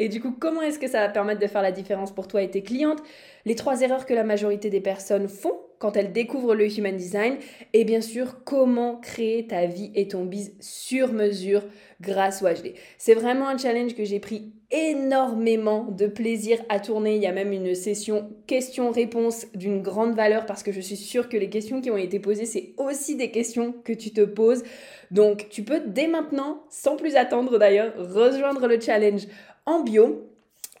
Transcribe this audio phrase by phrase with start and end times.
[0.00, 2.40] et du coup, comment est-ce que ça va permettre de faire la différence pour toi
[2.40, 3.02] et tes clientes?
[3.44, 7.36] Les trois erreurs que la majorité des personnes font quand elles découvrent le Human Design.
[7.72, 11.64] Et bien sûr, comment créer ta vie et ton biz sur mesure
[12.00, 12.74] grâce au HD.
[12.98, 17.16] C'est vraiment un challenge que j'ai pris énormément de plaisir à tourner.
[17.16, 21.28] Il y a même une session questions-réponses d'une grande valeur parce que je suis sûre
[21.28, 24.62] que les questions qui ont été posées, c'est aussi des questions que tu te poses.
[25.10, 29.26] Donc, tu peux dès maintenant, sans plus attendre d'ailleurs, rejoindre le challenge
[29.66, 30.26] en bio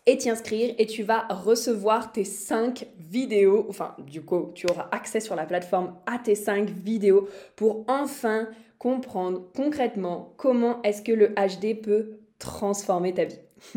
[0.06, 4.88] et t'y inscrire et tu vas recevoir tes 5 vidéos, enfin du coup tu auras
[4.92, 8.48] accès sur la plateforme à tes 5 vidéos pour enfin
[8.78, 13.38] comprendre concrètement comment est-ce que le HD peut transformer ta vie.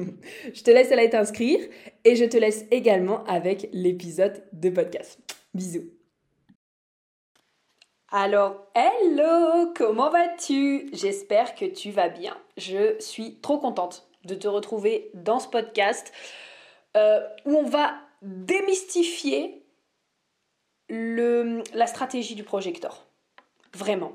[0.53, 1.59] je te laisse aller t'inscrire
[2.05, 5.19] et je te laisse également avec l'épisode de podcast.
[5.53, 5.89] Bisous.
[8.09, 10.89] Alors, hello, comment vas-tu?
[10.93, 12.37] J'espère que tu vas bien.
[12.57, 16.11] Je suis trop contente de te retrouver dans ce podcast
[16.95, 19.63] euh, où on va démystifier
[20.89, 23.05] le, la stratégie du projecteur.
[23.75, 24.13] Vraiment.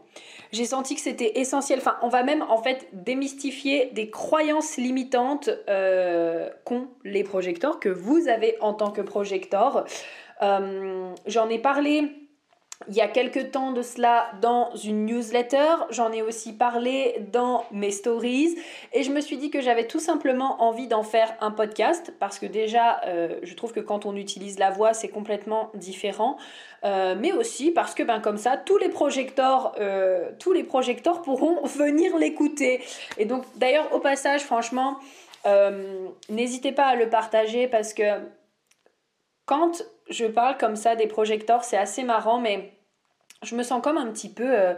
[0.52, 1.80] J'ai senti que c'était essentiel.
[1.80, 7.88] Enfin, on va même en fait démystifier des croyances limitantes euh, qu'ont les projecteurs, que
[7.88, 9.84] vous avez en tant que projecteur.
[10.42, 12.27] Euh, j'en ai parlé
[12.86, 17.64] il y a quelques temps de cela dans une newsletter, j'en ai aussi parlé dans
[17.72, 18.56] mes stories
[18.92, 22.38] et je me suis dit que j'avais tout simplement envie d'en faire un podcast parce
[22.38, 26.38] que déjà euh, je trouve que quand on utilise la voix c'est complètement différent
[26.84, 31.22] euh, mais aussi parce que ben, comme ça tous les projecteurs euh, tous les projecteurs
[31.22, 32.80] pourront venir l'écouter.
[33.18, 34.98] Et donc d'ailleurs au passage franchement
[36.28, 38.02] n'hésitez pas à le partager parce que
[39.46, 42.72] quand je parle comme ça des projecteurs, c'est assez marrant, mais
[43.42, 44.74] je me sens comme un petit peu euh,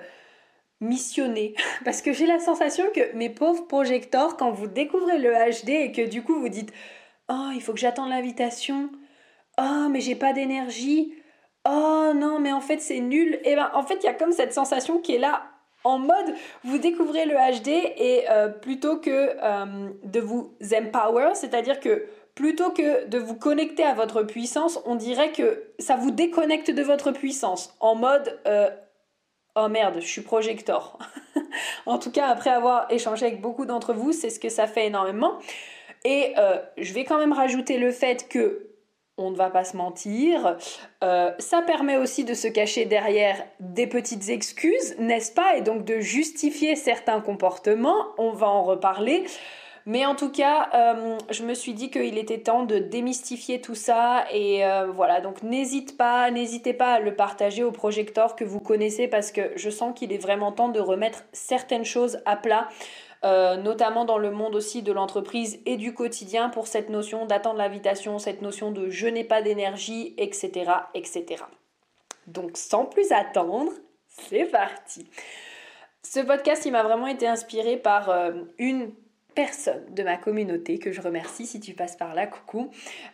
[0.80, 1.54] missionnée.
[1.84, 5.92] Parce que j'ai la sensation que mes pauvres projecteurs, quand vous découvrez le HD et
[5.92, 6.72] que du coup vous dites
[7.28, 8.90] Oh, il faut que j'attende l'invitation.
[9.58, 11.14] Oh, mais j'ai pas d'énergie.
[11.64, 13.34] Oh non, mais en fait c'est nul.
[13.44, 15.42] Et eh ben en fait, il y a comme cette sensation qui est là
[15.84, 21.80] en mode vous découvrez le HD et euh, plutôt que euh, de vous empower, c'est-à-dire
[21.80, 26.70] que plutôt que de vous connecter à votre puissance, on dirait que ça vous déconnecte
[26.70, 28.70] de votre puissance en mode euh,
[29.56, 30.98] oh merde, je suis projecteur.
[31.86, 34.86] en tout cas, après avoir échangé avec beaucoup d'entre vous, c'est ce que ça fait
[34.86, 35.38] énormément.
[36.04, 38.66] Et euh, je vais quand même rajouter le fait que
[39.18, 40.56] on ne va pas se mentir.
[41.04, 45.56] Euh, ça permet aussi de se cacher derrière des petites excuses, n'est-ce pas?
[45.56, 48.06] Et donc de justifier certains comportements.
[48.16, 49.24] On va en reparler.
[49.86, 53.74] Mais en tout cas, euh, je me suis dit qu'il était temps de démystifier tout
[53.74, 54.24] ça.
[54.32, 58.60] Et euh, voilà, donc n'hésite pas, n'hésitez pas à le partager aux projecteurs que vous
[58.60, 62.68] connaissez parce que je sens qu'il est vraiment temps de remettre certaines choses à plat.
[63.22, 67.58] Euh, notamment dans le monde aussi de l'entreprise et du quotidien pour cette notion d'attendre
[67.58, 71.44] l'invitation, cette notion de je n'ai pas d'énergie, etc., etc.
[72.26, 73.72] Donc sans plus attendre,
[74.08, 75.06] c'est parti.
[76.02, 78.10] Ce podcast, il m'a vraiment été inspiré par
[78.56, 78.90] une
[79.34, 82.70] personne de ma communauté que je remercie si tu passes par là, coucou.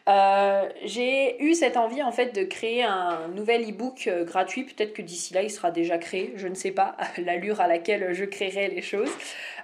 [0.08, 4.64] Euh, j'ai eu cette envie en fait de créer un nouvel e-book euh, gratuit.
[4.64, 8.12] Peut-être que d'ici là il sera déjà créé, je ne sais pas l'allure à laquelle
[8.12, 9.10] je créerai les choses.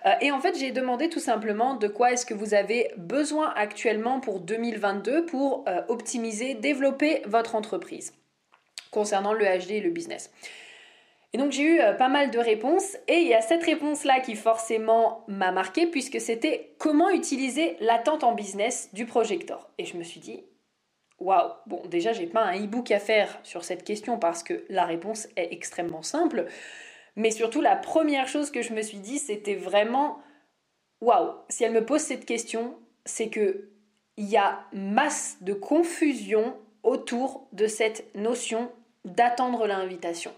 [0.07, 3.53] Euh, et en fait j'ai demandé tout simplement de quoi est-ce que vous avez besoin
[3.57, 8.13] actuellement pour 2022 pour optimiser, développer votre entreprise
[8.91, 10.31] concernant le HD et le business.
[11.33, 14.21] Et donc j'ai eu euh, pas mal de réponses et il y a cette réponse-là
[14.21, 19.71] qui forcément m'a marqué puisque c'était comment utiliser l'attente en business du projector?
[19.79, 20.45] Et je me suis dit,
[21.19, 24.85] waouh, bon déjà j'ai pas un e-book à faire sur cette question parce que la
[24.85, 26.47] réponse est extrêmement simple,
[27.17, 30.19] mais surtout la première chose que je me suis dit c'était vraiment,
[31.01, 32.75] waouh, si elle me pose cette question,
[33.07, 33.69] c'est que
[34.19, 38.71] il y a masse de confusion autour de cette notion
[39.07, 40.33] d'attendre l'invitation.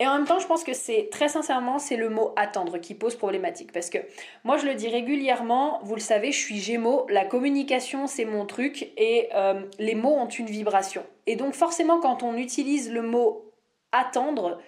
[0.00, 2.94] Et en même temps, je pense que c'est très sincèrement, c'est le mot attendre qui
[2.94, 3.70] pose problématique.
[3.70, 3.98] Parce que
[4.44, 8.46] moi, je le dis régulièrement, vous le savez, je suis gémeaux, la communication, c'est mon
[8.46, 11.04] truc, et euh, les mots ont une vibration.
[11.26, 13.52] Et donc forcément, quand on utilise le mot
[13.92, 14.58] attendre,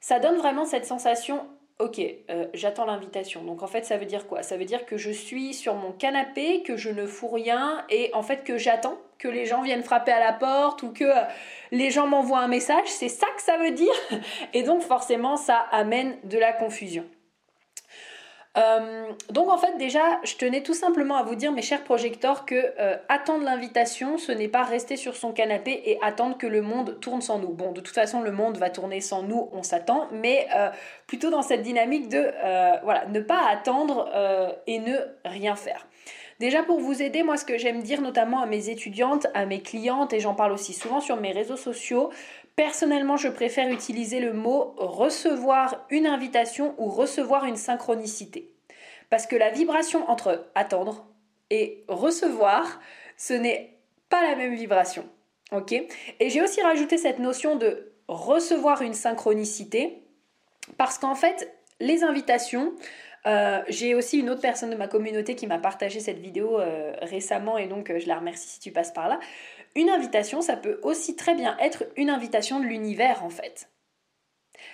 [0.00, 1.46] ça donne vraiment cette sensation
[1.80, 2.00] Ok,
[2.30, 3.42] euh, j'attends l'invitation.
[3.42, 4.44] Donc en fait, ça veut dire quoi?
[4.44, 8.10] Ça veut dire que je suis sur mon canapé, que je ne fous rien et
[8.14, 11.22] en fait que j'attends que les gens viennent frapper à la porte ou que euh,
[11.70, 12.86] les gens m'envoient un message.
[12.86, 13.92] C'est ça que ça veut dire.
[14.52, 17.04] Et donc forcément, ça amène de la confusion.
[18.56, 22.46] Euh, donc en fait déjà, je tenais tout simplement à vous dire, mes chers projecteurs,
[22.46, 26.62] que euh, attendre l'invitation, ce n'est pas rester sur son canapé et attendre que le
[26.62, 27.48] monde tourne sans nous.
[27.48, 30.46] Bon, de toute façon, le monde va tourner sans nous, on s'attend, mais
[31.08, 32.30] plutôt dans cette dynamique de
[33.10, 34.08] ne pas attendre
[34.68, 35.84] et ne rien faire.
[36.40, 39.60] Déjà pour vous aider, moi ce que j'aime dire notamment à mes étudiantes, à mes
[39.60, 42.10] clientes, et j'en parle aussi souvent sur mes réseaux sociaux,
[42.56, 48.52] Personnellement, je préfère utiliser le mot recevoir une invitation ou recevoir une synchronicité.
[49.10, 51.04] Parce que la vibration entre attendre
[51.50, 52.80] et recevoir,
[53.16, 53.76] ce n'est
[54.08, 55.08] pas la même vibration.
[55.50, 55.72] Ok?
[55.72, 60.02] Et j'ai aussi rajouté cette notion de recevoir une synchronicité
[60.78, 62.72] parce qu'en fait, les invitations,
[63.26, 66.92] euh, j'ai aussi une autre personne de ma communauté qui m'a partagé cette vidéo euh,
[67.00, 69.18] récemment et donc euh, je la remercie si tu passes par là.
[69.74, 73.70] Une invitation, ça peut aussi très bien être une invitation de l'univers en fait.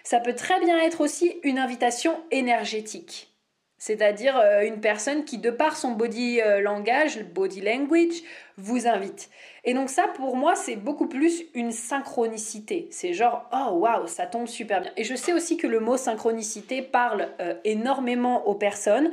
[0.02, 3.35] Ça peut très bien être aussi une invitation énergétique.
[3.79, 8.23] C'est-à-dire une personne qui, de par son body langage, body language,
[8.58, 9.31] vous invite.
[9.65, 12.89] Et donc ça, pour moi, c'est beaucoup plus une synchronicité.
[12.91, 14.93] C'est genre, oh waouh, ça tombe super bien.
[14.97, 19.11] Et je sais aussi que le mot synchronicité parle euh, énormément aux personnes.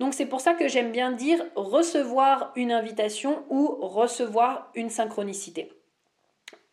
[0.00, 5.72] Donc c'est pour ça que j'aime bien dire recevoir une invitation ou recevoir une synchronicité.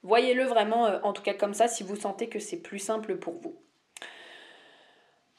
[0.04, 3.18] Voyez-le vraiment, euh, en tout cas comme ça, si vous sentez que c'est plus simple
[3.18, 3.56] pour vous.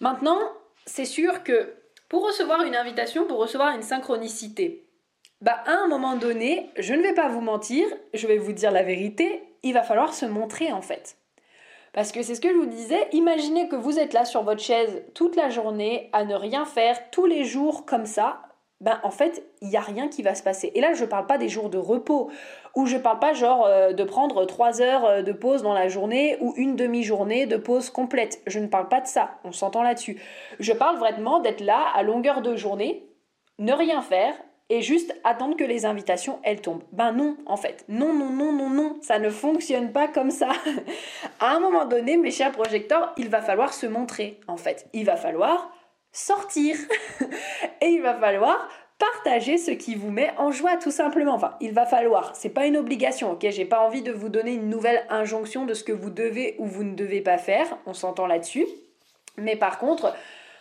[0.01, 0.41] Maintenant,
[0.85, 1.75] c'est sûr que
[2.09, 4.86] pour recevoir une invitation, pour recevoir une synchronicité,
[5.43, 8.71] bah à un moment donné, je ne vais pas vous mentir, je vais vous dire
[8.71, 11.19] la vérité, il va falloir se montrer en fait.
[11.93, 14.63] Parce que c'est ce que je vous disais, imaginez que vous êtes là sur votre
[14.63, 18.43] chaise toute la journée à ne rien faire tous les jours comme ça.
[18.83, 20.71] Ben en fait, il n'y a rien qui va se passer.
[20.75, 22.31] Et là, je ne parle pas des jours de repos,
[22.75, 25.73] ou je ne parle pas genre euh, de prendre 3 heures euh, de pause dans
[25.73, 28.43] la journée ou une demi-journée de pause complète.
[28.47, 30.21] Je ne parle pas de ça, on s'entend là-dessus.
[30.61, 33.09] Je parle vraiment d'être là à longueur de journée,
[33.59, 34.35] ne rien faire,
[34.69, 36.83] et juste attendre que les invitations, elles tombent.
[36.93, 37.85] Ben non, en fait.
[37.89, 38.99] Non, non, non, non, non.
[39.01, 40.49] Ça ne fonctionne pas comme ça.
[41.41, 44.89] à un moment donné, mes chers projecteurs, il va falloir se montrer, en fait.
[44.93, 45.71] Il va falloir
[46.11, 46.77] sortir.
[47.81, 48.69] et il va falloir
[48.99, 51.35] partager ce qui vous met en joie tout simplement.
[51.35, 53.47] Enfin, il va falloir, c'est pas une obligation, OK?
[53.51, 56.67] J'ai pas envie de vous donner une nouvelle injonction de ce que vous devez ou
[56.67, 58.67] vous ne devez pas faire, on s'entend là-dessus.
[59.37, 60.15] Mais par contre,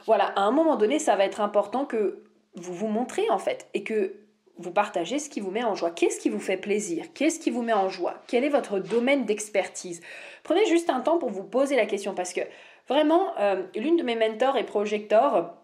[0.05, 2.25] voilà, à un moment donné, ça va être important que
[2.55, 4.25] vous vous montrez en fait et que
[4.57, 5.91] vous partagez ce qui vous met en joie.
[5.91, 7.05] Qu'est-ce qui vous fait plaisir?
[7.13, 8.15] Qu'est-ce qui vous met en joie?
[8.27, 10.01] Quel est votre domaine d'expertise?
[10.43, 12.41] Prenez juste un temps pour vous poser la question parce que
[12.88, 15.55] vraiment, euh, l'une de mes mentors est projecteur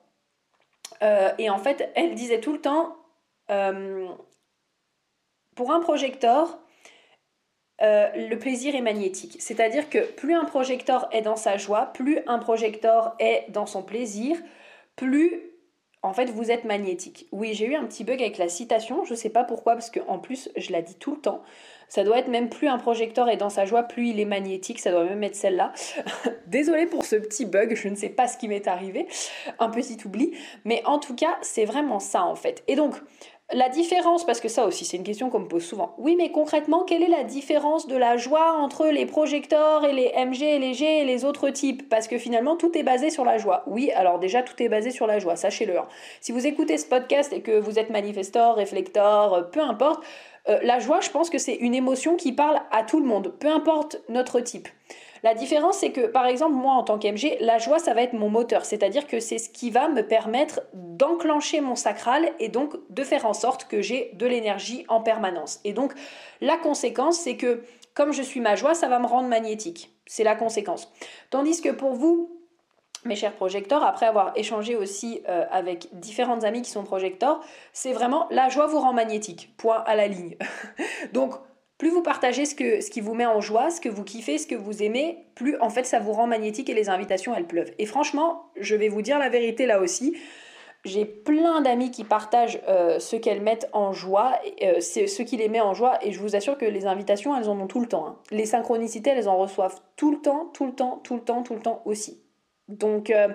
[1.01, 2.98] euh, et en fait, elle disait tout le temps,
[3.50, 4.07] euh,
[5.55, 6.60] pour un projecteur,
[7.83, 9.38] le plaisir est magnétique.
[9.39, 13.81] C'est-à-dire que plus un projecteur est dans sa joie, plus un projecteur est dans son
[13.81, 14.38] plaisir,
[14.95, 15.50] plus
[16.03, 17.27] en fait, vous êtes magnétique.
[17.31, 20.17] Oui, j'ai eu un petit bug avec la citation, je sais pas pourquoi, parce qu'en
[20.17, 21.43] plus, je la dis tout le temps.
[21.89, 24.79] Ça doit être même plus un projecteur est dans sa joie, plus il est magnétique,
[24.79, 25.74] ça doit même être celle-là.
[26.48, 29.08] Désolée pour ce petit bug, je ne sais pas ce qui m'est arrivé,
[29.60, 30.34] un petit oubli,
[30.65, 32.63] mais en tout cas, c'est vraiment ça en fait.
[32.67, 32.96] Et donc,
[33.53, 35.93] la différence, parce que ça aussi c'est une question qu'on me pose souvent.
[35.98, 40.12] Oui, mais concrètement, quelle est la différence de la joie entre les projecteurs et les
[40.25, 41.88] MG et les G et les autres types?
[41.89, 43.63] Parce que finalement, tout est basé sur la joie.
[43.67, 45.77] Oui, alors déjà, tout est basé sur la joie, sachez-le.
[45.77, 45.88] Hein.
[46.20, 50.03] Si vous écoutez ce podcast et que vous êtes manifestor, réflecteur, euh, peu importe,
[50.50, 53.34] euh, la joie, je pense que c'est une émotion qui parle à tout le monde,
[53.39, 54.67] peu importe notre type.
[55.24, 58.13] La différence, c'est que, par exemple, moi, en tant qu'MG, la joie, ça va être
[58.13, 58.66] mon moteur.
[58.66, 63.25] C'est-à-dire que c'est ce qui va me permettre d'enclencher mon sacral et donc de faire
[63.25, 65.60] en sorte que j'ai de l'énergie en permanence.
[65.63, 65.94] Et donc,
[66.42, 67.63] la conséquence, c'est que,
[67.94, 69.94] comme je suis ma joie, ça va me rendre magnétique.
[70.08, 70.92] C'est la conséquence.
[71.30, 72.42] Tandis que pour vous,
[73.06, 77.42] mes chers projecteurs, après avoir échangé aussi euh, avec différentes amies qui sont projecteurs,
[77.74, 79.54] c'est vraiment la joie vous rend magnétique.
[79.58, 80.36] Point à la ligne.
[81.13, 81.34] Donc,
[81.81, 84.38] plus vous partagez ce, que, ce qui vous met en joie, ce que vous kiffez,
[84.38, 87.47] ce que vous aimez, plus en fait ça vous rend magnétique et les invitations elles
[87.47, 87.71] pleuvent.
[87.79, 90.15] Et franchement, je vais vous dire la vérité là aussi.
[90.85, 95.50] J'ai plein d'amis qui partagent euh, ce qu'elles mettent en joie, euh, ce qui les
[95.50, 97.88] met en joie, et je vous assure que les invitations, elles en ont tout le
[97.88, 98.05] temps.
[98.05, 98.17] Hein.
[98.29, 101.55] Les synchronicités, elles en reçoivent tout le temps, tout le temps, tout le temps, tout
[101.55, 102.21] le temps aussi.
[102.67, 103.29] Donc, euh,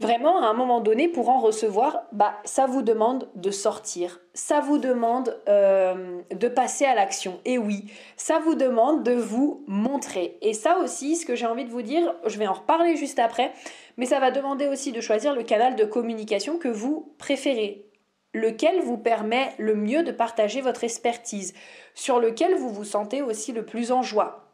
[0.00, 4.20] vraiment, à un moment donné, pour en recevoir, bah, ça vous demande de sortir.
[4.34, 7.40] Ça vous demande euh, de passer à l'action.
[7.44, 10.38] Et oui, ça vous demande de vous montrer.
[10.42, 13.18] Et ça aussi, ce que j'ai envie de vous dire, je vais en reparler juste
[13.18, 13.52] après,
[13.96, 17.90] mais ça va demander aussi de choisir le canal de communication que vous préférez
[18.34, 21.54] lequel vous permet le mieux de partager votre expertise,
[21.94, 24.44] sur lequel vous vous sentez aussi le plus en joie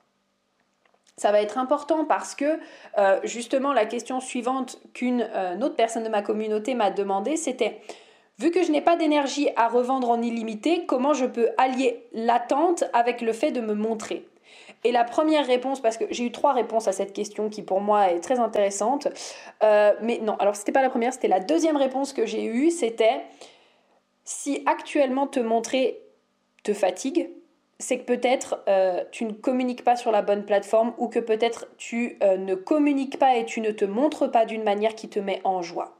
[1.20, 2.58] ça va être important parce que
[2.96, 7.82] euh, justement la question suivante qu'une euh, autre personne de ma communauté m'a demandé, c'était
[8.38, 12.84] vu que je n'ai pas d'énergie à revendre en illimité, comment je peux allier l'attente
[12.94, 14.26] avec le fait de me montrer?
[14.82, 17.82] Et la première réponse, parce que j'ai eu trois réponses à cette question qui pour
[17.82, 19.08] moi est très intéressante,
[19.62, 22.70] euh, mais non, alors c'était pas la première, c'était la deuxième réponse que j'ai eue,
[22.70, 23.20] c'était
[24.24, 26.00] si actuellement te montrer
[26.62, 27.28] te fatigue,
[27.80, 31.66] c'est que peut-être euh, tu ne communiques pas sur la bonne plateforme ou que peut-être
[31.78, 35.18] tu euh, ne communiques pas et tu ne te montres pas d'une manière qui te
[35.18, 35.96] met en joie.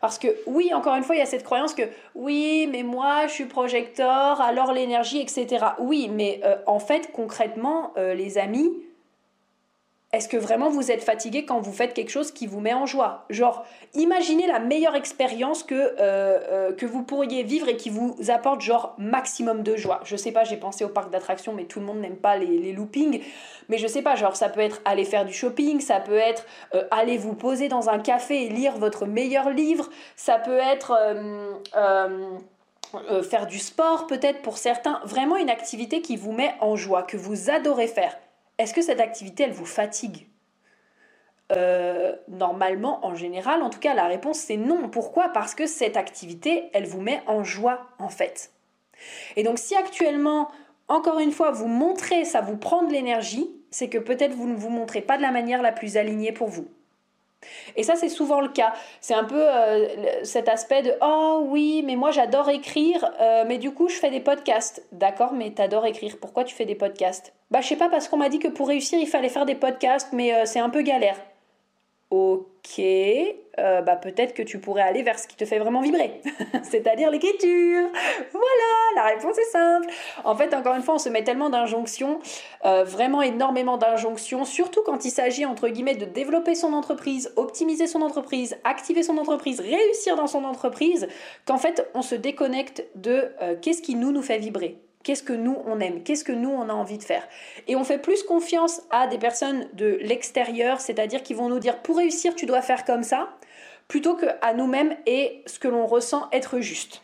[0.00, 1.82] Parce que oui, encore une fois, il y a cette croyance que
[2.14, 5.66] oui, mais moi, je suis projecteur, alors l'énergie, etc.
[5.78, 8.72] Oui, mais euh, en fait, concrètement, les amis,
[10.12, 12.84] est-ce que vraiment vous êtes fatigué quand vous faites quelque chose qui vous met en
[12.84, 13.26] joie?
[13.30, 13.64] Genre,
[13.94, 18.60] imaginez la meilleure expérience que, euh, euh, que vous pourriez vivre et qui vous apporte
[18.60, 20.00] genre maximum de joie.
[20.02, 22.58] Je sais pas, j'ai pensé au parc d'attractions, mais tout le monde n'aime pas les,
[22.58, 23.22] les, loopings.
[23.68, 26.44] Mais je sais pas, genre ça peut être aller faire du shopping, ça peut être
[26.74, 30.98] euh, aller vous poser dans un café et lire votre meilleur livre, ça peut être...
[33.22, 37.16] faire du sport peut-être pour certains, vraiment une activité qui vous met en joie, que
[37.16, 38.16] vous adorez faire.
[38.60, 40.26] Est-ce que cette activité, elle vous fatigue?
[41.50, 44.90] Euh, Normalement, en général, en tout cas, la réponse c'est non.
[44.90, 45.30] Pourquoi?
[45.30, 48.52] Parce que cette activité, elle vous met en joie, en fait.
[49.36, 50.50] Et donc, si actuellement,
[50.88, 54.54] encore une fois, vous montrez, ça vous prend de l'énergie, c'est que peut-être vous ne
[54.54, 56.68] vous montrez pas de la manière la plus alignée pour vous.
[57.76, 58.74] Et ça, c'est souvent le cas.
[59.00, 63.56] C'est un peu euh, cet aspect de Oh oui, mais moi j'adore écrire, euh, mais
[63.56, 64.86] du coup je fais des podcasts.
[64.92, 66.18] D'accord, mais t'adores écrire.
[66.20, 67.32] Pourquoi tu fais des podcasts?
[67.50, 69.56] Bah, je sais pas, parce qu'on m'a dit que pour réussir, il fallait faire des
[69.56, 71.16] podcasts, mais euh, c'est un peu galère.
[72.10, 76.20] Ok, euh, bah peut-être que tu pourrais aller vers ce qui te fait vraiment vibrer,
[76.64, 77.88] c'est-à-dire l'écriture.
[78.32, 79.88] Voilà, la réponse est simple.
[80.24, 82.18] En fait, encore une fois, on se met tellement d'injonctions,
[82.64, 87.86] euh, vraiment énormément d'injonctions, surtout quand il s'agit, entre guillemets, de développer son entreprise, optimiser
[87.86, 91.06] son entreprise, activer son entreprise, réussir dans son entreprise,
[91.46, 94.78] qu'en fait, on se déconnecte de qu'est-ce qui nous fait vibrer.
[95.02, 96.02] Qu'est-ce que nous on aime?
[96.02, 97.26] Qu'est-ce que nous on a envie de faire?
[97.68, 101.80] Et on fait plus confiance à des personnes de l'extérieur, c'est-à-dire qui vont nous dire
[101.80, 103.30] pour réussir tu dois faire comme ça,
[103.88, 107.02] plutôt qu'à nous-mêmes et ce que l'on ressent être juste.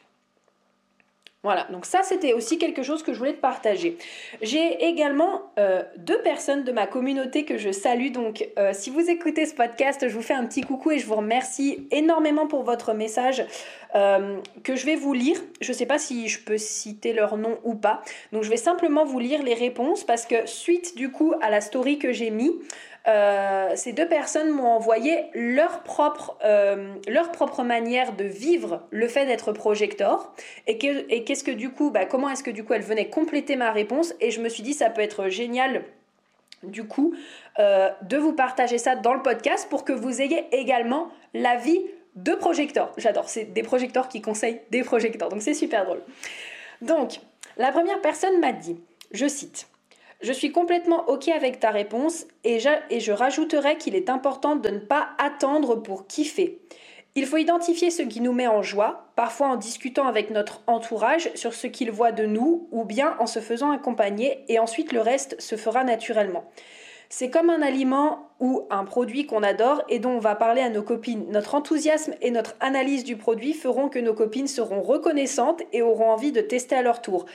[1.46, 3.98] Voilà, donc ça c'était aussi quelque chose que je voulais te partager.
[4.42, 9.08] J'ai également euh, deux personnes de ma communauté que je salue, donc euh, si vous
[9.08, 12.64] écoutez ce podcast, je vous fais un petit coucou et je vous remercie énormément pour
[12.64, 13.44] votre message
[13.94, 15.36] euh, que je vais vous lire.
[15.60, 18.56] Je ne sais pas si je peux citer leur nom ou pas, donc je vais
[18.56, 22.30] simplement vous lire les réponses parce que suite du coup à la story que j'ai
[22.30, 22.50] mis,
[23.08, 29.06] euh, ces deux personnes m'ont envoyé leur propre, euh, leur propre manière de vivre le
[29.06, 30.32] fait d'être projecteur
[30.66, 33.70] et, qu'est-ce que du coup, bah, comment est-ce que du coup elles venaient compléter ma
[33.70, 34.14] réponse?
[34.20, 35.84] Et je me suis dit ça peut être génial
[36.62, 37.14] du coup
[37.58, 41.80] euh, de vous partager ça dans le podcast pour que vous ayez également l'avis
[42.16, 42.92] de projecteurs.
[42.96, 46.02] J'adore, c'est des projecteurs qui conseillent des projecteurs, donc c'est super drôle.
[46.80, 47.20] Donc,
[47.56, 48.80] la première personne m'a dit,
[49.12, 49.68] je cite,
[50.20, 54.78] je suis complètement OK avec ta réponse et je, rajouterai qu'il est important de ne
[54.78, 56.60] pas attendre pour kiffer.
[57.14, 61.30] Il faut identifier ce qui nous met en joie, parfois en discutant avec notre entourage
[61.34, 65.00] sur ce qu'il voit de nous ou bien en se faisant accompagner et ensuite le
[65.00, 66.44] reste se fera naturellement.
[67.08, 70.70] C'est comme un aliment ou un produit qu'on adore et dont on va parler à
[70.70, 71.26] nos copines.
[71.30, 76.10] Notre enthousiasme et notre analyse du produit feront que nos copines seront reconnaissantes et auront
[76.10, 77.26] envie de tester à leur tour.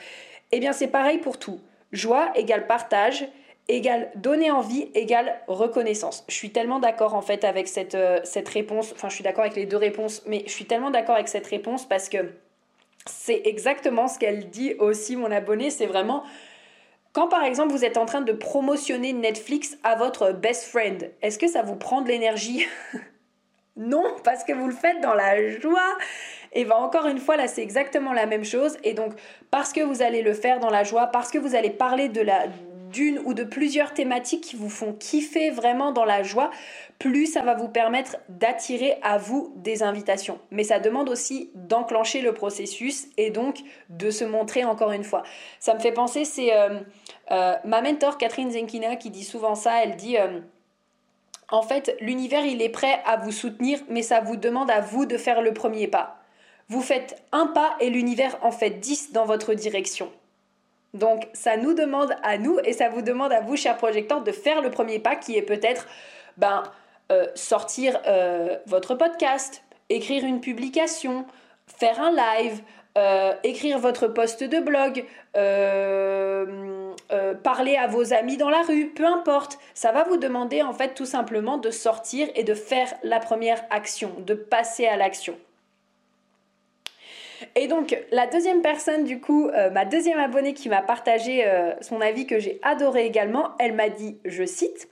[0.52, 1.60] Eh bien c'est pareil pour tout.
[1.92, 3.26] Joie égale partage,
[3.68, 6.24] égale donner envie, égale reconnaissance.
[6.28, 9.44] Je suis tellement d'accord en fait avec cette, euh, cette réponse, enfin je suis d'accord
[9.44, 12.32] avec les deux réponses, mais je suis tellement d'accord avec cette réponse parce que
[13.06, 16.24] c'est exactement ce qu'elle dit aussi mon abonné, c'est vraiment
[17.12, 21.38] Quand par exemple vous êtes en train de promotionner Netflix à votre best friend, est-ce
[21.38, 22.66] que ça vous prend de l'énergie?
[23.76, 25.96] Non, parce que vous le faites dans la joie.
[26.52, 28.76] Et bien encore une fois, là c'est exactement la même chose.
[28.84, 29.12] Et donc
[29.50, 32.20] parce que vous allez le faire dans la joie, parce que vous allez parler de
[32.20, 32.46] la
[32.92, 36.50] d'une ou de plusieurs thématiques qui vous font kiffer vraiment dans la joie,
[36.98, 40.38] plus ça va vous permettre d'attirer à vous des invitations.
[40.50, 45.22] Mais ça demande aussi d'enclencher le processus et donc de se montrer encore une fois.
[45.58, 46.80] Ça me fait penser, c'est euh,
[47.30, 50.18] euh, ma mentor Catherine Zenkina qui dit souvent ça, elle dit...
[50.18, 50.40] Euh,
[51.50, 55.06] en fait, l'univers, il est prêt à vous soutenir, mais ça vous demande à vous
[55.06, 56.18] de faire le premier pas.
[56.68, 60.10] Vous faites un pas et l'univers en fait dix dans votre direction.
[60.94, 64.32] Donc ça nous demande à nous et ça vous demande à vous, chers projecteurs, de
[64.32, 65.86] faire le premier pas qui est peut-être
[66.36, 66.62] ben,
[67.10, 71.26] euh, sortir euh, votre podcast, écrire une publication,
[71.66, 72.62] faire un live,
[72.98, 75.04] euh, écrire votre post de blog,
[77.42, 79.58] parler à vos amis dans la rue, peu importe.
[79.74, 83.62] Ça va vous demander en fait tout simplement de sortir et de faire la première
[83.70, 85.36] action, de passer à l'action.
[87.54, 91.74] Et donc, la deuxième personne, du coup, euh, ma deuxième abonnée qui m'a partagé euh,
[91.80, 94.88] son avis que j'ai adoré également, elle m'a dit, je cite,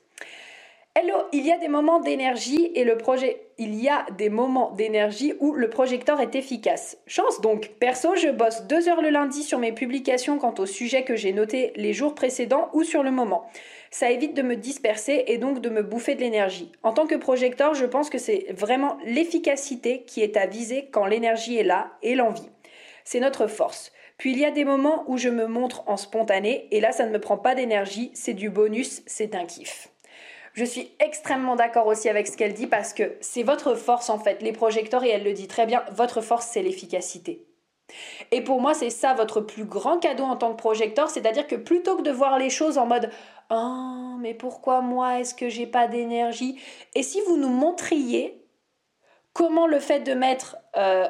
[0.97, 4.73] Hello, il y a des moments d'énergie et le projet, il y a des moments
[4.73, 6.99] d'énergie où le projecteur est efficace.
[7.07, 7.71] Chance donc.
[7.79, 11.33] Perso, je bosse deux heures le lundi sur mes publications quant au sujet que j'ai
[11.33, 13.49] noté les jours précédents ou sur le moment.
[13.93, 16.73] Ça évite de me disperser et donc de me bouffer de l'énergie.
[16.83, 21.07] En tant que projecteur, je pense que c'est vraiment l'efficacité qui est à viser quand
[21.07, 22.51] l'énergie est là et l'envie.
[23.05, 23.93] C'est notre force.
[24.19, 27.07] Puis il y a des moments où je me montre en spontané et là ça
[27.07, 29.89] ne me prend pas d'énergie, c'est du bonus, c'est un kiff.
[30.53, 34.19] Je suis extrêmement d'accord aussi avec ce qu'elle dit parce que c'est votre force en
[34.19, 37.47] fait, les projecteurs, et elle le dit très bien, votre force c'est l'efficacité.
[38.31, 41.57] Et pour moi, c'est ça votre plus grand cadeau en tant que projecteur, c'est-à-dire que
[41.57, 43.11] plutôt que de voir les choses en mode
[43.53, 46.61] Oh, mais pourquoi moi est-ce que j'ai pas d'énergie?
[46.95, 48.45] Et si vous nous montriez
[49.33, 51.09] comment le fait de mettre, euh,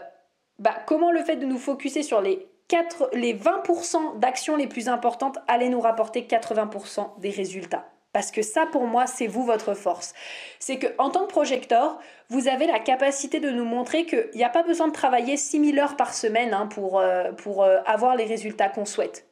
[0.58, 4.88] bah, comment le fait de nous focuser sur les, 4, les 20% d'actions les plus
[4.88, 7.86] importantes allait nous rapporter 80% des résultats.
[8.12, 10.14] Parce que ça, pour moi, c'est vous votre force.
[10.58, 14.44] C'est que en tant que projecteur, vous avez la capacité de nous montrer qu'il n'y
[14.44, 18.24] a pas besoin de travailler 6000 heures par semaine hein, pour, euh, euh, avoir les
[18.24, 19.28] résultats qu'on souhaite.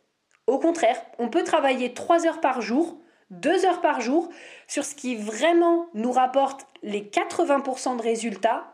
[0.47, 2.99] Au contraire, on peut travailler 3 heures par jour,
[3.31, 4.29] 2 heures par jour,
[4.69, 8.64] sur ce qui vraiment nous rapporte les 80% de résultats.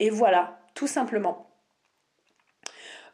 [0.00, 1.47] Et voilà, tout simplement.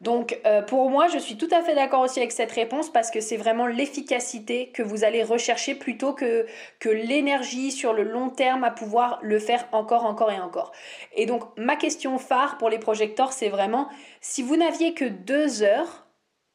[0.01, 3.11] Donc euh, pour moi, je suis tout à fait d'accord aussi avec cette réponse parce
[3.11, 6.45] que c'est vraiment l'efficacité que vous allez rechercher plutôt que,
[6.79, 10.71] que l'énergie sur le long terme à pouvoir le faire encore, encore et encore.
[11.13, 13.89] Et donc ma question phare pour les projecteurs, c'est vraiment
[14.21, 16.05] si vous n'aviez que deux heures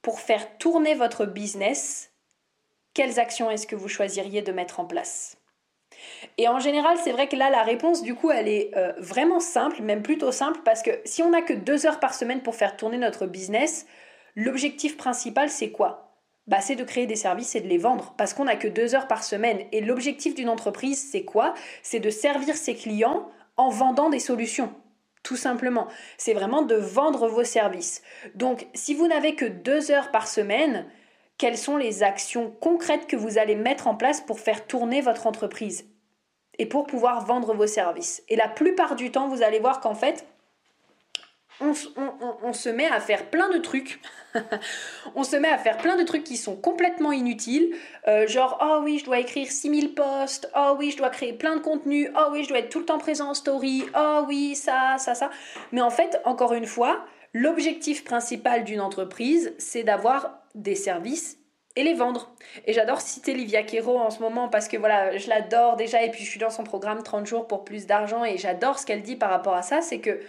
[0.03, 2.13] pour faire tourner votre business,
[2.95, 5.40] quelles actions est-ce que vous choisiriez de mettre en place?
[6.39, 9.41] Et en général, c'est vrai que là, la réponse, du coup, elle est euh, vraiment
[9.41, 12.55] simple, même plutôt simple, parce que si on n'a que deux heures par semaine pour
[12.55, 13.87] faire tourner notre business,
[14.37, 16.11] l'objectif principal, c'est quoi?
[16.47, 18.95] Bah, c'est de créer des services et de les vendre parce qu'on n'a que deux
[18.95, 19.61] heures par semaine.
[19.73, 21.55] Et l'objectif d'une entreprise, c'est quoi?
[21.83, 24.73] C'est de servir ses clients en vendant des solutions.
[25.23, 25.87] Tout simplement.
[26.17, 28.03] C'est vraiment de vendre vos services.
[28.35, 30.87] Donc, si vous n'avez que deux heures par semaine,
[31.41, 35.27] quelles sont les actions concrètes que vous allez mettre en place pour faire tourner votre
[35.27, 35.87] entreprise
[36.59, 38.23] et pour pouvoir vendre vos services?
[38.29, 40.27] Et la plupart du temps, vous allez voir qu'en fait,
[41.63, 41.73] on,
[42.53, 44.03] se met à faire plein de trucs.
[45.15, 47.75] on se met à faire plein de trucs qui sont complètement inutiles.
[48.07, 50.51] Euh, genre, oh oui, je dois écrire 6000 posts.
[50.55, 52.11] Oh oui, je dois créer plein de contenu.
[52.19, 53.87] Oh oui, je dois être tout le temps présent en story.
[53.99, 55.31] Oh oui, ça, ça, ça.
[55.73, 61.39] Mais en fait, encore une fois, l'objectif principal d'une entreprise, c'est d'avoir des services
[61.77, 62.35] et les vendre.
[62.67, 66.11] Et j'adore citer Livia Quero en ce moment parce que voilà, je l'adore déjà et
[66.11, 69.03] puis je suis dans son programme 30 jours pour plus d'argent et j'adore ce qu'elle
[69.03, 70.21] dit par rapport à ça, c'est que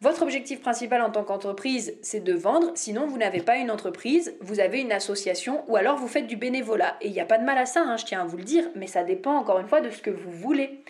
[0.00, 4.36] votre objectif principal en tant qu'entreprise, c'est de vendre, sinon vous n'avez pas une entreprise,
[4.40, 6.96] vous avez une association ou alors vous faites du bénévolat.
[7.00, 8.44] Et il n'y a pas de mal à ça, hein, je tiens à vous le
[8.44, 10.84] dire, mais ça dépend encore une fois de ce que vous voulez.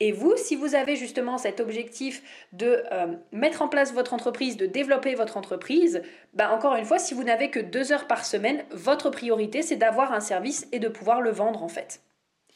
[0.00, 4.56] Et vous, si vous avez justement cet objectif de euh, mettre en place votre entreprise,
[4.56, 6.02] de développer votre entreprise,
[6.32, 9.76] bah encore une fois, si vous n'avez que deux heures par semaine, votre priorité, c'est
[9.76, 12.00] d'avoir un service et de pouvoir le vendre en fait.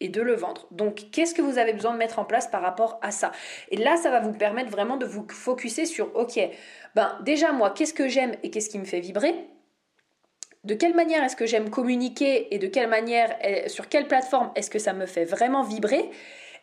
[0.00, 0.68] Et de le vendre.
[0.70, 3.32] Donc, qu'est-ce que vous avez besoin de mettre en place par rapport à ça?
[3.70, 6.38] Et là, ça va vous permettre vraiment de vous focuser sur, ok,
[6.94, 9.34] ben déjà moi, qu'est-ce que j'aime et qu'est-ce qui me fait vibrer?
[10.64, 14.50] De quelle manière est-ce que j'aime communiquer et de quelle manière, eh, sur quelle plateforme
[14.54, 16.10] est-ce que ça me fait vraiment vibrer?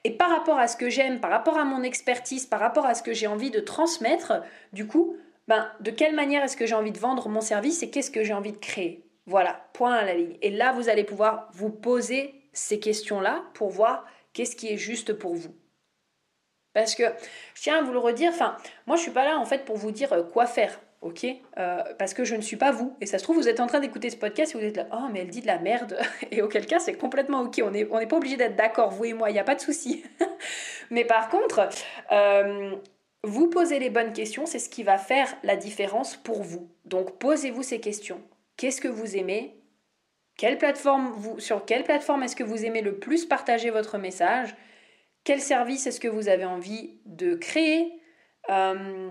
[0.06, 2.94] Et par rapport à ce que j'aime, par rapport à mon expertise, par rapport à
[2.94, 4.34] ce que j'ai envie de transmettre,
[4.72, 7.90] du coup, ben, de quelle manière est-ce que j'ai envie de vendre mon service et
[7.90, 9.04] qu'est-ce que j'ai envie de créer?
[9.26, 10.38] Voilà, point à la ligne.
[10.44, 15.12] Et là, vous allez pouvoir vous poser ces questions-là pour voir qu'est-ce qui est juste
[15.12, 15.56] pour vous.
[16.74, 17.06] Parce que,
[17.56, 19.76] je tiens à vous le redire, enfin, moi je suis pas là en fait pour
[19.76, 21.26] vous dire euh, quoi faire, ok
[21.58, 22.96] euh, Parce que je ne suis pas vous.
[23.00, 24.88] Et ça se trouve, vous êtes en train d'écouter ce podcast et vous êtes là,
[24.92, 25.98] oh mais elle dit de la merde.
[26.32, 27.62] Et auquel cas, c'est complètement ok.
[27.64, 29.62] On n'est on pas obligé d'être d'accord, vous et moi, il n'y a pas de
[29.62, 30.04] souci.
[30.90, 31.70] mais par contre,
[32.12, 32.76] euh,
[33.24, 36.70] vous posez les bonnes questions, c'est ce qui va faire la différence pour vous.
[36.86, 38.22] Donc posez-vous ces questions.
[38.58, 39.62] Qu'est-ce que vous aimez?
[40.38, 44.56] Quelle plateforme vous, Sur quelle plateforme est-ce que vous aimez le plus partager votre message?
[45.24, 48.00] Quel service est-ce que vous avez envie de créer?
[48.50, 49.10] Euh,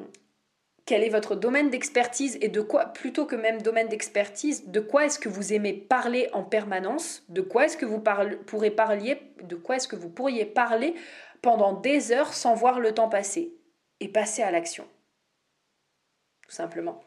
[0.86, 5.06] Quel est votre domaine d'expertise et de quoi, plutôt que même domaine d'expertise, de quoi
[5.06, 8.36] est-ce que vous aimez parler en permanence De quoi est-ce que vous parler
[9.42, 10.94] De quoi est-ce que vous pourriez parler
[11.40, 13.54] pendant des heures sans voir le temps passer
[14.00, 14.86] et passer à l'action
[16.42, 17.00] Tout simplement.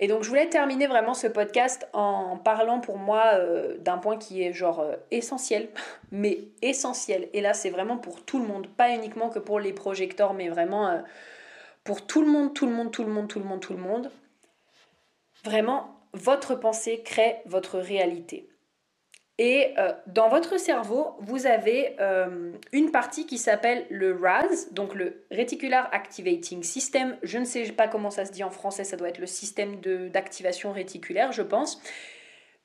[0.00, 4.16] Et donc je voulais terminer vraiment ce podcast en parlant pour moi euh, d'un point
[4.16, 5.68] qui est genre euh, essentiel,
[6.12, 7.28] mais essentiel.
[7.32, 10.48] Et là c'est vraiment pour tout le monde, pas uniquement que pour les projecteurs, mais
[10.48, 10.98] vraiment euh,
[11.84, 13.78] pour tout le monde, tout le monde, tout le monde, tout le monde, tout le
[13.78, 14.10] monde.
[15.44, 18.48] Vraiment, votre pensée crée votre réalité.
[19.36, 24.94] Et euh, dans votre cerveau, vous avez euh, une partie qui s'appelle le RAS, donc
[24.94, 27.16] le Reticular Activating System.
[27.24, 29.80] Je ne sais pas comment ça se dit en français, ça doit être le système
[30.10, 31.82] d'activation réticulaire, je pense,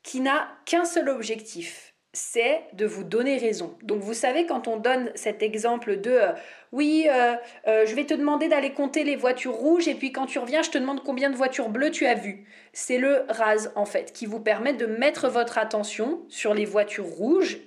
[0.03, 3.77] qui n'a qu'un seul objectif, c'est de vous donner raison.
[3.83, 6.31] Donc vous savez, quand on donne cet exemple de euh,
[6.71, 7.35] oui, euh,
[7.67, 10.61] euh, je vais te demander d'aller compter les voitures rouges et puis quand tu reviens,
[10.61, 12.45] je te demande combien de voitures bleues tu as vues.
[12.73, 17.05] C'est le RAS en fait, qui vous permet de mettre votre attention sur les voitures
[17.05, 17.59] rouges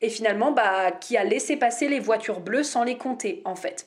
[0.00, 3.86] et finalement bah, qui a laissé passer les voitures bleues sans les compter en fait.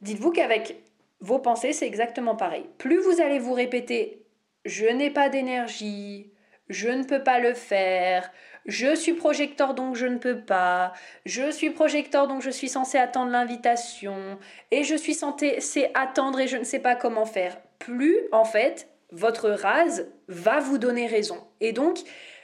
[0.00, 0.76] Dites-vous qu'avec
[1.20, 2.64] vos pensées, c'est exactement pareil.
[2.78, 4.20] Plus vous allez vous répéter
[4.64, 6.32] je n'ai pas d'énergie,
[6.68, 8.30] je ne peux pas le faire,
[8.66, 10.92] je suis projecteur donc je ne peux pas,
[11.24, 14.38] je suis projecteur donc je suis censé attendre l'invitation,
[14.70, 17.58] et je suis censé attendre et je ne sais pas comment faire.
[17.78, 21.38] Plus, en fait, votre rase va vous donner raison.
[21.60, 21.98] Et donc,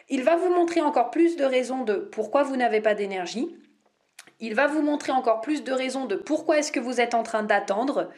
[0.08, 3.56] il va vous montrer encore plus de raisons de pourquoi vous n'avez pas d'énergie.
[4.40, 7.22] Il va vous montrer encore plus de raisons de pourquoi est-ce que vous êtes en
[7.22, 8.10] train d'attendre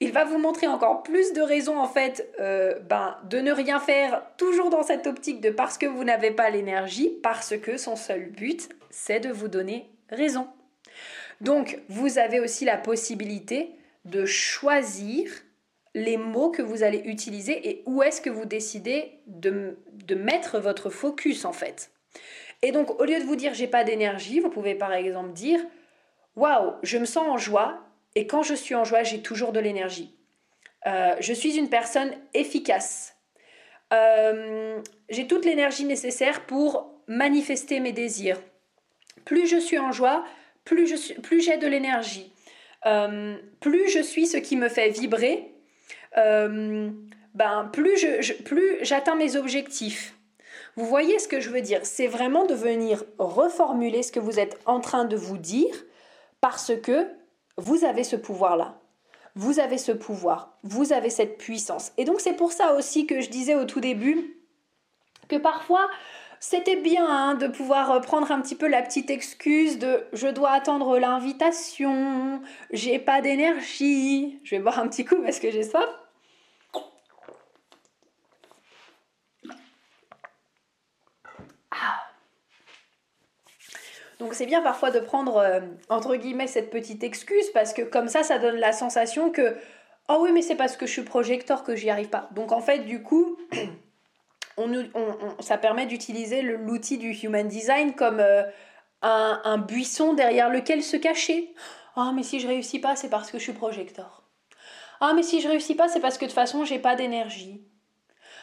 [0.00, 3.78] il va vous montrer encore plus de raisons en fait euh, ben, de ne rien
[3.78, 7.96] faire, toujours dans cette optique de parce que vous n'avez pas l'énergie, parce que son
[7.96, 10.48] seul but, c'est de vous donner raison.
[11.42, 13.70] Donc, vous avez aussi la possibilité
[14.06, 15.30] de choisir
[15.94, 20.58] les mots que vous allez utiliser et où est-ce que vous décidez de, de mettre
[20.58, 21.90] votre focus en fait.
[22.62, 25.60] Et donc, au lieu de vous dire j'ai pas d'énergie, vous pouvez par exemple dire
[26.36, 27.80] waouh, je me sens en joie
[28.16, 30.14] et quand je suis en joie, j'ai toujours de l'énergie.
[30.86, 33.16] Euh, je suis une personne efficace.
[33.92, 38.40] Euh, j'ai toute l'énergie nécessaire pour manifester mes désirs.
[39.24, 40.24] Plus je suis en joie,
[40.64, 42.32] plus j'ai de l'énergie.
[42.86, 45.52] Euh, plus je suis ce qui me fait vibrer,
[46.16, 47.98] ben, plus
[48.82, 50.14] j'atteins mes objectifs.
[50.76, 51.80] Vous voyez ce que je veux dire?
[51.84, 55.74] C'est vraiment de venir reformuler ce que vous êtes en train de vous dire
[56.40, 57.06] parce que
[57.56, 58.80] vous avez ce pouvoir-là.
[59.36, 61.92] Vous avez ce pouvoir, vous avez cette puissance.
[61.96, 64.36] Et donc c'est pour ça aussi que je disais au tout début
[65.28, 65.88] que parfois
[66.40, 70.50] c'était bien hein, de pouvoir prendre un petit peu la petite excuse de je dois
[70.50, 72.40] attendre l'invitation,
[72.72, 74.40] j'ai pas d'énergie.
[74.42, 75.88] Je vais boire un petit coup parce que j'ai soif.
[84.20, 88.06] Donc c'est bien parfois de prendre euh, entre guillemets cette petite excuse parce que comme
[88.06, 89.56] ça ça donne la sensation que
[90.10, 92.28] oh oui mais c'est parce que je suis projecteur que j'y arrive pas.
[92.32, 93.38] Donc en fait du coup
[95.40, 98.42] ça permet d'utiliser l'outil du human design comme euh,
[99.00, 101.54] un, buisson derrière lequel se cacher.
[101.96, 104.24] Ah mais si je réussis pas c'est parce que je suis projecteur.
[105.00, 107.64] Ah mais si je réussis pas c'est parce que de toute façon j'ai pas d'énergie.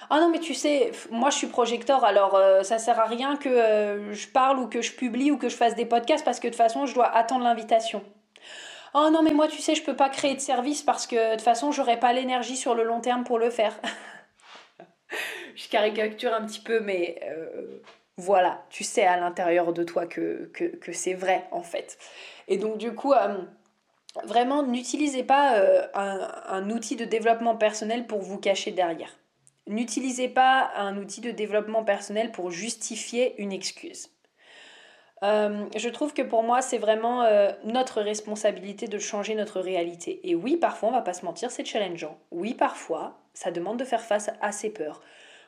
[0.09, 3.35] Ah non, mais tu sais, moi je suis projecteur, alors euh, ça sert à rien
[3.35, 6.39] que euh, je parle ou que je publie ou que je fasse des podcasts parce
[6.39, 8.01] que de toute façon je dois attendre l'invitation.
[8.93, 11.31] Oh non, mais moi tu sais, je peux pas créer de service parce que de
[11.33, 13.73] toute façon j'aurai pas l'énergie sur le long terme pour le faire.
[15.55, 17.81] je caricature un petit peu, mais euh,
[18.15, 21.97] voilà, tu sais à l'intérieur de toi que, que, c'est vrai en fait.
[22.47, 23.13] Et donc du coup
[24.23, 25.61] vraiment n'utilisez pas
[25.93, 29.11] un, outil de développement personnel pour vous cacher derrière.
[29.67, 34.09] N'utilisez pas un outil de développement personnel pour justifier une excuse.
[35.23, 40.19] Euh, je trouve que pour moi, c'est vraiment euh, notre responsabilité de changer notre réalité.
[40.29, 42.17] Et oui, parfois, on va pas se mentir, c'est challengeant.
[42.31, 45.01] Oui, parfois, ça demande de faire face à ses peurs.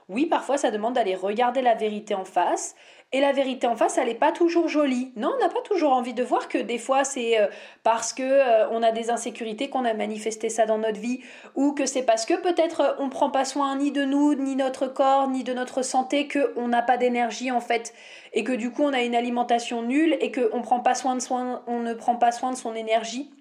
[0.09, 2.75] Oui, parfois ça demande d'aller regarder la vérité en face.
[3.11, 5.11] Et la vérité en face, elle n'est pas toujours jolie.
[5.15, 7.47] Non, on n'a pas toujours envie de voir que des fois c'est euh,
[7.81, 11.21] parce que euh, on a des insécurités qu'on a manifesté ça dans notre vie,
[11.55, 14.55] ou que c'est parce que peut-être euh, on prend pas soin ni de nous, ni
[14.55, 17.95] notre corps, ni de notre santé, que on n'a pas d'énergie en fait,
[18.33, 20.79] et que du coup on a une alimentation nulle et que on de ne prend
[20.81, 23.31] pas soin de son énergie.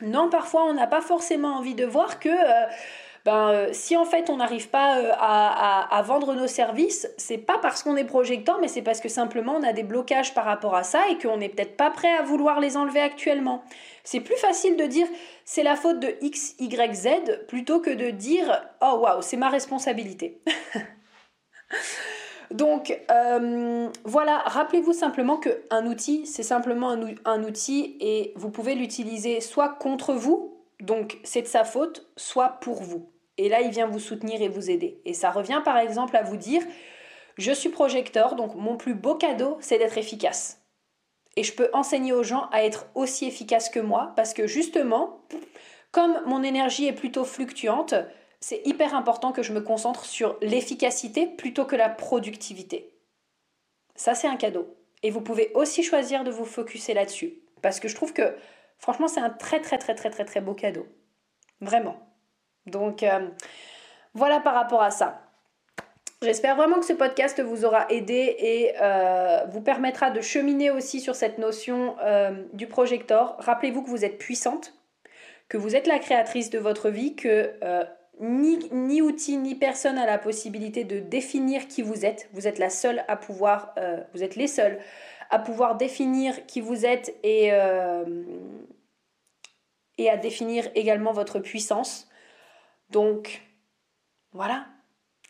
[0.00, 2.30] Non, parfois on n'a pas forcément envie de voir que
[3.28, 7.58] ben, euh, si en fait on n'arrive pas euh, à, vendre nos services, c'est pas
[7.58, 10.74] parce qu'on est projecteur, mais c'est parce que simplement on a des blocages par rapport
[10.74, 13.62] à ça et qu'on n'est peut-être pas prêt à vouloir les enlever actuellement.
[14.02, 15.06] C'est plus facile de dire
[15.44, 17.08] c'est la faute de X, Y, Z
[17.48, 20.40] plutôt que de dire oh waouh, c'est ma responsabilité.
[22.50, 29.42] Donc euh, voilà, rappelez-vous simplement qu'un outil, c'est simplement un, outil et vous pouvez l'utiliser
[29.42, 33.10] soit contre vous, donc c'est de sa faute, soit pour vous.
[33.38, 35.00] Et là, il vient vous soutenir et vous aider.
[35.04, 36.62] Et ça revient par exemple à vous dire,
[37.36, 40.60] je suis projecteur, donc mon plus beau cadeau, c'est d'être efficace.
[41.36, 45.20] Et je peux enseigner aux gens à être aussi efficaces que moi, parce que justement,
[45.92, 47.94] comme mon énergie est plutôt fluctuante,
[48.40, 52.92] c'est hyper important que je me concentre sur l'efficacité plutôt que la productivité.
[53.94, 54.76] Ça, c'est un cadeau.
[55.02, 57.40] Et vous pouvez aussi choisir de vous focuser là-dessus.
[57.62, 58.34] Parce que je trouve que
[58.78, 60.86] Franchement, c'est un très très très très très très beau cadeau.
[61.60, 62.07] Vraiment.
[62.70, 63.28] Donc euh,
[64.14, 65.22] voilà par rapport à ça.
[66.20, 71.00] J'espère vraiment que ce podcast vous aura aidé et euh, vous permettra de cheminer aussi
[71.00, 73.36] sur cette notion euh, du projecteur.
[73.38, 74.74] Rappelez-vous que vous êtes puissante,
[75.48, 77.54] que vous êtes la créatrice de votre vie, que
[78.20, 82.28] ni, outil ni personne n'a la possibilité de définir qui vous êtes.
[82.32, 83.76] Vous êtes la seule à pouvoir,
[84.12, 84.80] vous êtes les seuls
[85.30, 88.02] à pouvoir définir qui vous êtes et à
[90.16, 92.07] définir également votre puissance.
[92.90, 93.42] Donc,
[94.32, 94.66] voilà,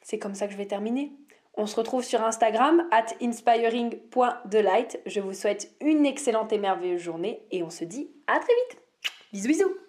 [0.02, 1.12] c'est comme ça que je vais terminer.
[1.54, 5.00] On se retrouve sur Instagram, at inspiring.delight.
[5.06, 8.80] Je vous souhaite une excellente et merveilleuse journée et on se dit à très vite.
[9.32, 9.87] Bisous bisous